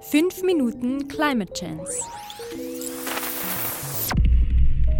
[0.00, 2.00] 5 Minuten Climate Chance.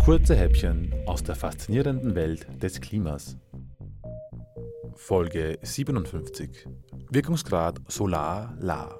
[0.04, 3.36] Kurze Häppchen aus der faszinierenden Welt des Klimas.
[4.94, 6.66] Folge 57.
[7.10, 8.98] Wirkungsgrad Solar La.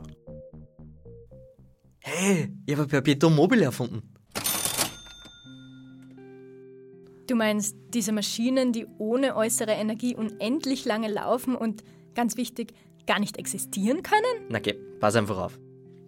[1.98, 4.14] Hey, ich habe Perpetuum mobile erfunden.
[7.26, 11.82] Du meinst diese Maschinen, die ohne äußere Energie unendlich lange laufen und,
[12.14, 12.72] ganz wichtig,
[13.06, 14.46] gar nicht existieren können?
[14.48, 15.58] Na geh, pass einfach auf.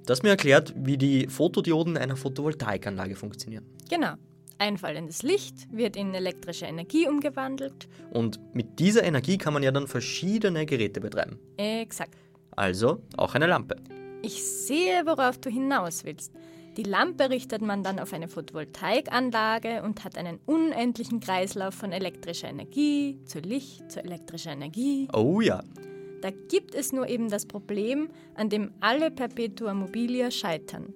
[0.07, 3.65] Du hast mir erklärt, wie die Fotodioden einer Photovoltaikanlage funktionieren.
[3.89, 4.15] Genau.
[4.59, 7.89] Einfallendes Licht wird in elektrische Energie umgewandelt.
[8.11, 11.39] Und mit dieser Energie kann man ja dann verschiedene Geräte betreiben.
[11.57, 12.15] Exakt.
[12.51, 13.77] Also auch eine Lampe.
[14.23, 16.33] Ich sehe, worauf du hinaus willst.
[16.77, 22.49] Die Lampe richtet man dann auf eine Photovoltaikanlage und hat einen unendlichen Kreislauf von elektrischer
[22.49, 25.09] Energie zu Licht zu elektrischer Energie.
[25.13, 25.63] Oh ja.
[26.21, 30.95] Da gibt es nur eben das Problem, an dem alle Perpetua mobilia scheitern.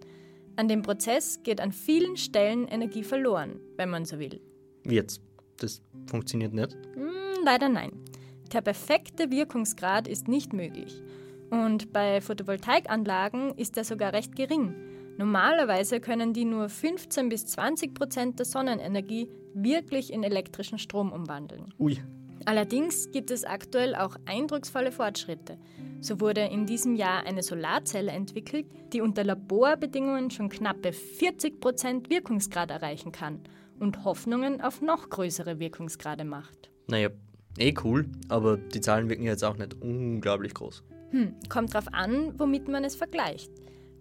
[0.57, 4.41] An dem Prozess geht an vielen Stellen Energie verloren, wenn man so will.
[4.85, 5.21] Jetzt?
[5.59, 6.77] Das funktioniert nicht?
[6.95, 7.93] Hm, leider nein.
[8.53, 11.03] Der perfekte Wirkungsgrad ist nicht möglich.
[11.51, 14.75] Und bei Photovoltaikanlagen ist er sogar recht gering.
[15.17, 21.73] Normalerweise können die nur 15 bis 20 Prozent der Sonnenenergie wirklich in elektrischen Strom umwandeln.
[21.79, 21.99] Ui.
[22.45, 25.59] Allerdings gibt es aktuell auch eindrucksvolle Fortschritte.
[26.01, 32.11] So wurde in diesem Jahr eine Solarzelle entwickelt, die unter Laborbedingungen schon knappe 40 Prozent
[32.11, 33.41] Wirkungsgrad erreichen kann
[33.79, 36.71] und Hoffnungen auf noch größere Wirkungsgrade macht.
[36.87, 37.09] Naja,
[37.59, 40.85] eh cool, aber die Zahlen wirken jetzt auch nicht unglaublich groß.
[41.11, 43.51] Hm, kommt drauf an, womit man es vergleicht.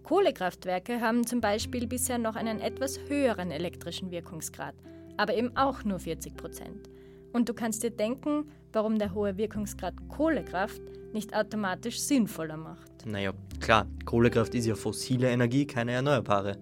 [0.02, 4.74] Kohlekraftwerke haben zum Beispiel bisher noch einen etwas höheren elektrischen Wirkungsgrad,
[5.16, 6.90] aber eben auch nur 40 Prozent.
[7.34, 10.80] Und du kannst dir denken, warum der hohe Wirkungsgrad Kohlekraft
[11.12, 13.04] nicht automatisch sinnvoller macht.
[13.06, 16.58] Naja, klar, Kohlekraft ist ja fossile Energie, keine erneuerbare.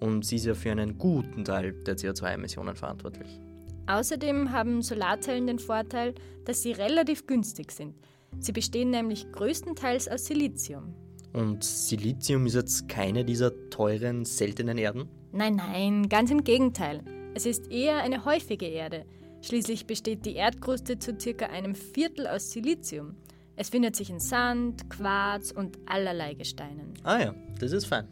[0.00, 3.40] Und sie ist ja für einen guten Teil der CO2-Emissionen verantwortlich.
[3.86, 6.12] Außerdem haben Solarzellen den Vorteil,
[6.44, 7.94] dass sie relativ günstig sind.
[8.40, 10.92] Sie bestehen nämlich größtenteils aus Silizium.
[11.34, 15.08] Und Silizium ist jetzt keine dieser teuren, seltenen Erden?
[15.30, 17.02] Nein, nein, ganz im Gegenteil.
[17.34, 19.04] Es ist eher eine häufige Erde.
[19.46, 23.14] Schließlich besteht die Erdkruste zu circa einem Viertel aus Silizium.
[23.54, 26.94] Es findet sich in Sand, Quarz und allerlei Gesteinen.
[27.04, 28.08] Ah ja, das ist fein.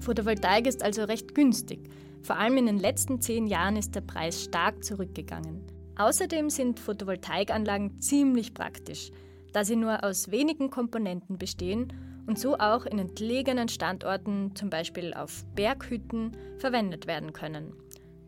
[0.00, 1.90] Photovoltaik ist also recht günstig.
[2.22, 5.66] Vor allem in den letzten zehn Jahren ist der Preis stark zurückgegangen.
[5.96, 9.10] Außerdem sind Photovoltaikanlagen ziemlich praktisch,
[9.52, 11.92] da sie nur aus wenigen Komponenten bestehen
[12.28, 17.72] und so auch in entlegenen Standorten, zum Beispiel auf Berghütten, verwendet werden können.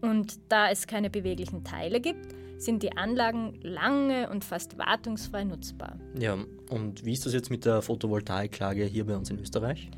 [0.01, 5.99] Und da es keine beweglichen Teile gibt, sind die Anlagen lange und fast wartungsfrei nutzbar.
[6.19, 6.37] Ja,
[6.71, 9.91] und wie ist das jetzt mit der Photovoltaiklage hier bei uns in Österreich?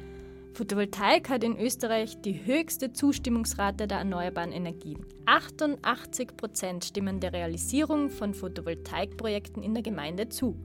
[0.53, 5.07] Photovoltaik hat in Österreich die höchste Zustimmungsrate der erneuerbaren Energien.
[5.27, 10.57] 88 Prozent stimmen der Realisierung von Photovoltaikprojekten in der Gemeinde zu.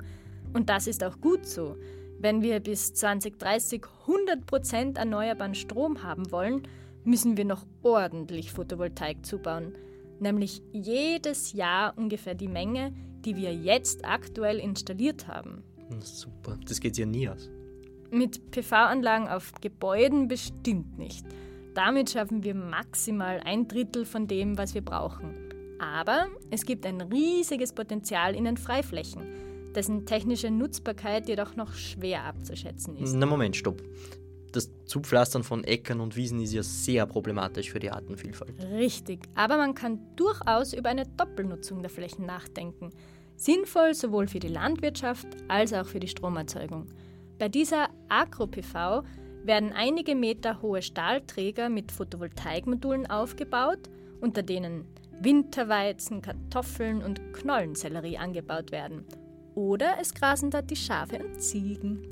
[0.53, 1.77] Und das ist auch gut so.
[2.19, 6.63] Wenn wir bis 2030 100 Prozent erneuerbaren Strom haben wollen,
[7.03, 9.75] müssen wir noch ordentlich Photovoltaik zubauen.
[10.19, 12.93] Nämlich jedes Jahr ungefähr die Menge,
[13.25, 15.63] die wir jetzt aktuell installiert haben.
[15.99, 17.49] Super, das geht ja nie aus.
[18.11, 21.25] Mit PV-Anlagen auf Gebäuden bestimmt nicht.
[21.73, 25.35] Damit schaffen wir maximal ein Drittel von dem, was wir brauchen.
[25.79, 29.23] Aber es gibt ein riesiges Potenzial in den Freiflächen,
[29.75, 33.13] dessen technische Nutzbarkeit jedoch noch schwer abzuschätzen ist.
[33.13, 33.81] Na Moment, stopp.
[34.55, 38.53] Das Zupflastern von Äckern und Wiesen ist ja sehr problematisch für die Artenvielfalt.
[38.71, 42.91] Richtig, aber man kann durchaus über eine Doppelnutzung der Flächen nachdenken.
[43.35, 46.87] Sinnvoll sowohl für die Landwirtschaft als auch für die Stromerzeugung.
[47.37, 49.03] Bei dieser Agro-PV
[49.43, 53.89] werden einige Meter hohe Stahlträger mit Photovoltaikmodulen aufgebaut,
[54.21, 54.85] unter denen
[55.19, 59.03] Winterweizen, Kartoffeln und Knollensellerie angebaut werden.
[59.53, 62.07] Oder es grasen dort die Schafe und Ziegen.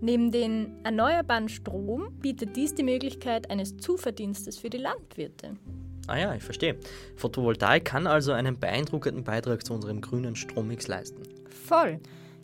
[0.00, 5.56] Neben den erneuerbaren Strom bietet dies die Möglichkeit eines Zuverdienstes für die Landwirte.
[6.06, 6.76] Ah ja, ich verstehe.
[7.16, 11.22] Photovoltaik kann also einen beeindruckenden Beitrag zu unserem grünen Strommix leisten.
[11.48, 12.00] Voll.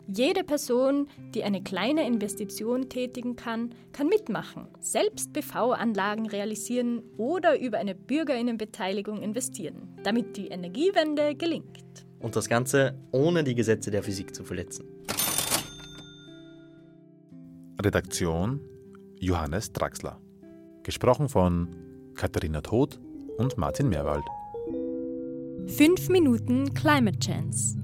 [0.07, 7.79] Jede Person, die eine kleine Investition tätigen kann, kann mitmachen, selbst BV-Anlagen realisieren oder über
[7.79, 12.05] eine Bürgerinnenbeteiligung investieren, damit die Energiewende gelingt.
[12.19, 14.85] Und das Ganze ohne die Gesetze der Physik zu verletzen.
[17.85, 18.61] Redaktion
[19.19, 20.19] Johannes Draxler.
[20.81, 21.75] Gesprochen von
[22.15, 22.99] Katharina Todt
[23.37, 24.23] und Martin Meerwald.
[25.67, 27.77] 5 Minuten Climate Chance.